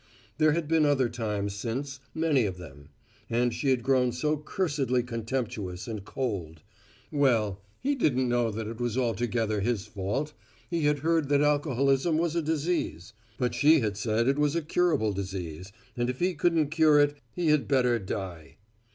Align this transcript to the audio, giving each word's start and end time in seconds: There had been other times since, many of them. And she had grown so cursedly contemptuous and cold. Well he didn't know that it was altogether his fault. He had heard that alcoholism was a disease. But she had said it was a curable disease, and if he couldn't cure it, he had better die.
There 0.39 0.53
had 0.53 0.67
been 0.67 0.83
other 0.83 1.09
times 1.09 1.53
since, 1.53 1.99
many 2.15 2.45
of 2.47 2.57
them. 2.57 2.89
And 3.29 3.53
she 3.53 3.69
had 3.69 3.83
grown 3.83 4.11
so 4.11 4.35
cursedly 4.35 5.03
contemptuous 5.03 5.87
and 5.87 6.03
cold. 6.03 6.63
Well 7.11 7.61
he 7.81 7.93
didn't 7.93 8.27
know 8.27 8.49
that 8.49 8.65
it 8.67 8.81
was 8.81 8.97
altogether 8.97 9.61
his 9.61 9.85
fault. 9.85 10.33
He 10.67 10.85
had 10.85 10.97
heard 11.05 11.29
that 11.29 11.41
alcoholism 11.43 12.17
was 12.17 12.35
a 12.35 12.41
disease. 12.41 13.13
But 13.37 13.53
she 13.53 13.81
had 13.81 13.95
said 13.95 14.27
it 14.27 14.39
was 14.39 14.55
a 14.55 14.63
curable 14.63 15.13
disease, 15.13 15.71
and 15.95 16.09
if 16.09 16.17
he 16.17 16.33
couldn't 16.33 16.71
cure 16.71 16.99
it, 16.99 17.17
he 17.35 17.49
had 17.49 17.67
better 17.67 17.99
die. 17.99 18.55